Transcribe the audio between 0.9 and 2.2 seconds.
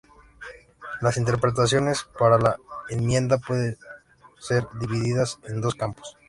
Las interpretaciones